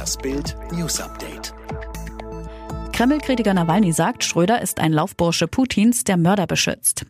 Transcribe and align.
Das 0.00 0.16
Bild 0.16 0.56
News 0.72 0.98
Update. 0.98 1.52
Kreml-Kritiker 2.94 3.52
Nawalny 3.52 3.92
sagt, 3.92 4.24
Schröder 4.24 4.62
ist 4.62 4.80
ein 4.80 4.94
Laufbursche 4.94 5.46
Putins, 5.46 6.04
der 6.04 6.16
Mörder 6.16 6.46
beschützt. 6.46 7.04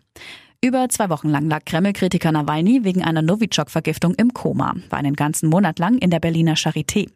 Über 0.60 0.88
zwei 0.88 1.08
Wochen 1.08 1.28
lang 1.28 1.48
lag 1.48 1.64
Kreml-Kritiker 1.64 2.32
Nawalny 2.32 2.82
wegen 2.82 3.04
einer 3.04 3.22
Novichok-Vergiftung 3.22 4.16
im 4.16 4.34
Koma, 4.34 4.74
war 4.88 4.98
einen 4.98 5.14
ganzen 5.14 5.48
Monat 5.48 5.78
lang 5.78 5.98
in 5.98 6.10
der 6.10 6.18
Berliner 6.18 6.56
Charité. 6.56 7.08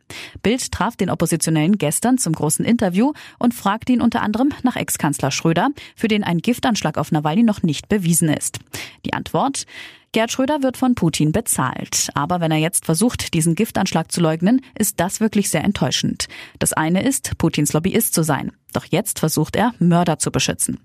Bild 0.44 0.70
traf 0.70 0.94
den 0.94 1.10
Oppositionellen 1.10 1.76
gestern 1.76 2.18
zum 2.18 2.34
großen 2.34 2.64
Interview 2.64 3.12
und 3.40 3.52
fragte 3.52 3.94
ihn 3.94 4.00
unter 4.00 4.22
anderem 4.22 4.50
nach 4.62 4.76
Ex-Kanzler 4.76 5.32
Schröder, 5.32 5.70
für 5.96 6.06
den 6.06 6.22
ein 6.22 6.38
Giftanschlag 6.38 6.98
auf 6.98 7.10
Nawalny 7.10 7.42
noch 7.42 7.64
nicht 7.64 7.88
bewiesen 7.88 8.28
ist. 8.28 8.60
Die 9.04 9.12
Antwort? 9.12 9.66
Gerd 10.14 10.30
Schröder 10.30 10.62
wird 10.62 10.76
von 10.76 10.94
Putin 10.94 11.32
bezahlt. 11.32 12.08
Aber 12.14 12.40
wenn 12.40 12.52
er 12.52 12.58
jetzt 12.58 12.84
versucht, 12.84 13.34
diesen 13.34 13.56
Giftanschlag 13.56 14.12
zu 14.12 14.20
leugnen, 14.20 14.60
ist 14.78 15.00
das 15.00 15.18
wirklich 15.18 15.50
sehr 15.50 15.64
enttäuschend. 15.64 16.28
Das 16.60 16.72
eine 16.72 17.02
ist, 17.02 17.36
Putins 17.36 17.72
Lobbyist 17.72 18.14
zu 18.14 18.22
sein. 18.22 18.52
Doch 18.72 18.84
jetzt 18.84 19.18
versucht 19.18 19.56
er, 19.56 19.74
Mörder 19.80 20.20
zu 20.20 20.30
beschützen. 20.30 20.78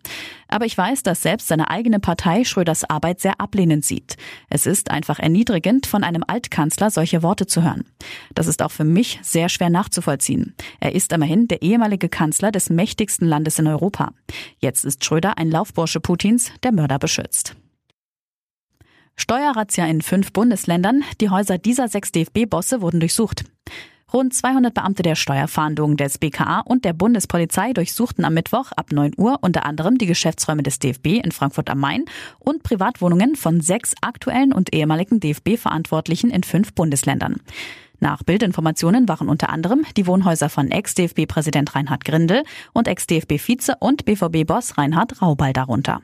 Aber 0.48 0.66
ich 0.66 0.76
weiß, 0.76 1.04
dass 1.04 1.22
selbst 1.22 1.48
seine 1.48 1.70
eigene 1.70 2.00
Partei 2.00 2.44
Schröders 2.44 2.90
Arbeit 2.90 3.22
sehr 3.22 3.40
ablehnend 3.40 3.86
sieht. 3.86 4.18
Es 4.50 4.66
ist 4.66 4.90
einfach 4.90 5.20
erniedrigend, 5.20 5.86
von 5.86 6.04
einem 6.04 6.24
Altkanzler 6.26 6.90
solche 6.90 7.22
Worte 7.22 7.46
zu 7.46 7.62
hören. 7.62 7.86
Das 8.34 8.48
ist 8.48 8.64
auch 8.64 8.72
für 8.72 8.84
mich 8.84 9.20
sehr 9.22 9.50
schwer 9.50 9.70
nachzuvollziehen. 9.70 10.56
Er 10.80 10.96
ist 10.96 11.14
immerhin 11.14 11.48
der 11.48 11.62
ehemalige 11.62 12.10
Kanzler 12.10 12.52
des 12.52 12.72
mächtigsten 12.72 13.28
Landes 13.28 13.60
in 13.60 13.68
Europa. 13.68 14.12
Jetzt 14.58 14.86
ist 14.86 15.06
Schröder 15.06 15.38
ein 15.38 15.52
Laufbursche 15.52 16.00
Putins, 16.00 16.52
der 16.64 16.72
Mörder 16.72 16.98
beschützt. 16.98 17.56
Steuerrazzia 19.20 19.86
in 19.86 20.02
fünf 20.02 20.32
Bundesländern. 20.32 21.04
Die 21.20 21.30
Häuser 21.30 21.58
dieser 21.58 21.90
sechs 21.90 22.14
DFB-Bosse 22.14 22.82
wurden 22.82 23.02
durchsucht. 23.02 23.44
Rund 24.14 24.34
200 24.34 24.74
Beamte 24.74 25.04
der 25.04 25.16
Steuerfahndung 25.16 25.98
des 25.98 26.18
BKA 26.18 26.62
und 26.62 26.86
der 26.86 26.94
Bundespolizei 26.94 27.74
durchsuchten 27.74 28.24
am 28.24 28.34
Mittwoch 28.34 28.72
ab 28.72 28.92
9 28.92 29.12
Uhr 29.18 29.38
unter 29.42 29.66
anderem 29.66 29.98
die 29.98 30.06
Geschäftsräume 30.06 30.64
des 30.64 30.80
DFB 30.80 31.22
in 31.24 31.32
Frankfurt 31.32 31.70
am 31.70 31.80
Main 31.80 32.06
und 32.40 32.64
Privatwohnungen 32.64 33.36
von 33.36 33.60
sechs 33.60 33.94
aktuellen 34.02 34.54
und 34.54 34.74
ehemaligen 34.74 35.20
DFB-Verantwortlichen 35.20 36.32
in 36.32 36.44
fünf 36.44 36.74
Bundesländern. 36.74 37.42
Nach 38.00 38.24
Bildinformationen 38.24 39.10
waren 39.10 39.28
unter 39.28 39.50
anderem 39.50 39.86
die 39.98 40.08
Wohnhäuser 40.08 40.48
von 40.48 40.72
Ex-DFB-Präsident 40.72 41.76
Reinhard 41.76 42.06
Grindel 42.06 42.44
und 42.74 42.88
Ex-DFB-Vize 42.88 43.76
und 43.82 44.06
BVB-Boss 44.06 44.78
Reinhard 44.78 45.22
Raubal 45.22 45.52
darunter. 45.52 46.02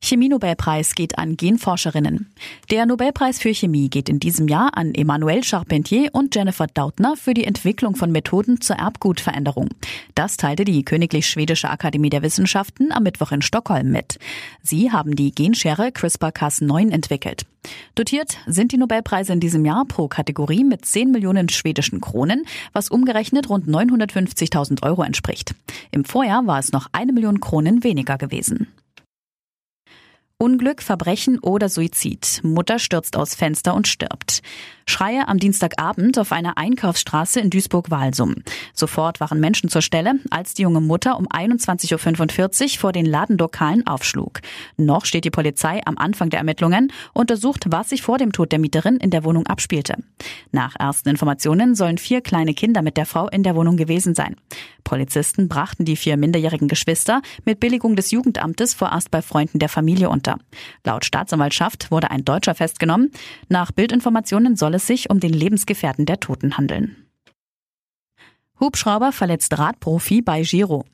Chemie-Nobelpreis 0.00 0.94
geht 0.94 1.18
an 1.18 1.36
Genforscherinnen. 1.36 2.30
Der 2.70 2.84
Nobelpreis 2.84 3.38
für 3.38 3.54
Chemie 3.54 3.88
geht 3.88 4.10
in 4.10 4.20
diesem 4.20 4.48
Jahr 4.48 4.76
an 4.76 4.94
Emmanuel 4.94 5.42
Charpentier 5.42 6.10
und 6.12 6.34
Jennifer 6.34 6.66
Dautner 6.66 7.16
für 7.16 7.32
die 7.32 7.44
Entwicklung 7.44 7.96
von 7.96 8.12
Methoden 8.12 8.60
zur 8.60 8.76
Erbgutveränderung. 8.76 9.70
Das 10.14 10.36
teilte 10.36 10.66
die 10.66 10.84
Königlich 10.84 11.26
Schwedische 11.26 11.70
Akademie 11.70 12.10
der 12.10 12.22
Wissenschaften 12.22 12.92
am 12.92 13.04
Mittwoch 13.04 13.32
in 13.32 13.40
Stockholm 13.40 13.90
mit. 13.90 14.18
Sie 14.62 14.92
haben 14.92 15.16
die 15.16 15.32
Genschere 15.32 15.88
CRISPR-Cas9 15.88 16.90
entwickelt. 16.90 17.46
Dotiert 17.94 18.36
sind 18.46 18.72
die 18.72 18.76
Nobelpreise 18.76 19.32
in 19.32 19.40
diesem 19.40 19.64
Jahr 19.64 19.86
pro 19.86 20.08
Kategorie 20.08 20.64
mit 20.64 20.84
10 20.84 21.12
Millionen 21.12 21.48
schwedischen 21.48 22.02
Kronen, 22.02 22.44
was 22.74 22.90
umgerechnet 22.90 23.48
rund 23.48 23.66
950.000 23.68 24.82
Euro 24.82 25.02
entspricht. 25.02 25.54
Im 25.90 26.04
Vorjahr 26.04 26.46
war 26.46 26.58
es 26.58 26.72
noch 26.72 26.88
eine 26.92 27.12
Million 27.12 27.40
Kronen 27.40 27.82
weniger 27.84 28.18
gewesen. 28.18 28.68
Unglück, 30.38 30.82
Verbrechen 30.82 31.38
oder 31.38 31.68
Suizid. 31.68 32.40
Mutter 32.42 32.80
stürzt 32.80 33.16
aus 33.16 33.36
Fenster 33.36 33.72
und 33.72 33.86
stirbt. 33.86 34.42
Schreie 34.86 35.28
am 35.28 35.38
Dienstagabend 35.38 36.18
auf 36.18 36.32
einer 36.32 36.58
Einkaufsstraße 36.58 37.40
in 37.40 37.50
Duisburg-Walsum. 37.50 38.34
Sofort 38.74 39.20
waren 39.20 39.38
Menschen 39.38 39.70
zur 39.70 39.80
Stelle, 39.80 40.14
als 40.30 40.52
die 40.52 40.62
junge 40.62 40.80
Mutter 40.80 41.18
um 41.18 41.26
21.45 41.28 42.62
Uhr 42.74 42.78
vor 42.80 42.92
den 42.92 43.06
Ladenlokalen 43.06 43.86
aufschlug. 43.86 44.40
Noch 44.76 45.04
steht 45.06 45.24
die 45.24 45.30
Polizei 45.30 45.80
am 45.86 45.96
Anfang 45.96 46.30
der 46.30 46.38
Ermittlungen, 46.38 46.92
untersucht, 47.12 47.66
was 47.68 47.90
sich 47.90 48.02
vor 48.02 48.18
dem 48.18 48.32
Tod 48.32 48.52
der 48.52 48.58
Mieterin 48.58 48.96
in 48.96 49.10
der 49.10 49.24
Wohnung 49.24 49.46
abspielte. 49.46 49.94
Nach 50.50 50.74
ersten 50.78 51.08
Informationen 51.08 51.76
sollen 51.76 51.96
vier 51.96 52.20
kleine 52.20 52.54
Kinder 52.54 52.82
mit 52.82 52.96
der 52.96 53.06
Frau 53.06 53.28
in 53.28 53.44
der 53.44 53.54
Wohnung 53.54 53.76
gewesen 53.76 54.14
sein. 54.14 54.36
Polizisten 54.84 55.48
brachten 55.48 55.84
die 55.84 55.96
vier 55.96 56.16
minderjährigen 56.16 56.68
Geschwister 56.68 57.22
mit 57.44 57.58
Billigung 57.58 57.96
des 57.96 58.10
Jugendamtes 58.10 58.74
vorerst 58.74 59.10
bei 59.10 59.22
Freunden 59.22 59.58
der 59.58 59.68
Familie 59.68 60.10
unter. 60.10 60.38
Laut 60.84 61.04
Staatsanwaltschaft 61.04 61.90
wurde 61.90 62.10
ein 62.10 62.24
Deutscher 62.24 62.54
festgenommen. 62.54 63.10
Nach 63.48 63.72
Bildinformationen 63.72 64.56
soll 64.56 64.74
es 64.74 64.86
sich 64.86 65.10
um 65.10 65.18
den 65.18 65.32
Lebensgefährten 65.32 66.06
der 66.06 66.20
Toten 66.20 66.56
handeln. 66.56 66.96
Hubschrauber 68.60 69.10
verletzt 69.10 69.58
Radprofi 69.58 70.22
bei 70.22 70.42
Giro. 70.42 70.84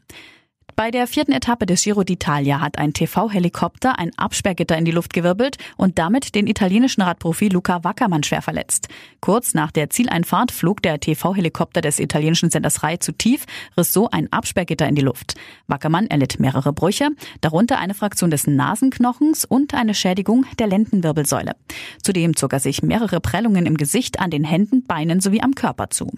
Bei 0.80 0.90
der 0.90 1.06
vierten 1.06 1.32
Etappe 1.32 1.66
des 1.66 1.82
Giro 1.82 2.00
d'Italia 2.00 2.60
hat 2.60 2.78
ein 2.78 2.94
TV-Helikopter 2.94 3.98
ein 3.98 4.12
Absperrgitter 4.16 4.78
in 4.78 4.86
die 4.86 4.92
Luft 4.92 5.12
gewirbelt 5.12 5.58
und 5.76 5.98
damit 5.98 6.34
den 6.34 6.46
italienischen 6.46 7.02
Radprofi 7.02 7.48
Luca 7.48 7.84
Wackermann 7.84 8.22
schwer 8.22 8.40
verletzt. 8.40 8.88
Kurz 9.20 9.52
nach 9.52 9.72
der 9.72 9.90
Zieleinfahrt 9.90 10.50
flog 10.50 10.80
der 10.80 10.98
TV-Helikopter 10.98 11.82
des 11.82 11.98
italienischen 11.98 12.48
Senders 12.48 12.82
Rai 12.82 12.96
zu 12.96 13.12
tief, 13.12 13.44
riss 13.76 13.92
so 13.92 14.08
ein 14.08 14.32
Absperrgitter 14.32 14.88
in 14.88 14.94
die 14.94 15.02
Luft. 15.02 15.34
Wackermann 15.66 16.06
erlitt 16.06 16.40
mehrere 16.40 16.72
Brüche, 16.72 17.10
darunter 17.42 17.78
eine 17.78 17.92
Fraktion 17.92 18.30
des 18.30 18.46
Nasenknochens 18.46 19.44
und 19.44 19.74
eine 19.74 19.92
Schädigung 19.92 20.46
der 20.58 20.68
Lendenwirbelsäule. 20.68 21.56
Zudem 22.02 22.36
zog 22.36 22.54
er 22.54 22.60
sich 22.60 22.82
mehrere 22.82 23.20
Prellungen 23.20 23.66
im 23.66 23.76
Gesicht, 23.76 24.18
an 24.18 24.30
den 24.30 24.44
Händen, 24.44 24.86
Beinen 24.86 25.20
sowie 25.20 25.42
am 25.42 25.54
Körper 25.54 25.90
zu. 25.90 26.10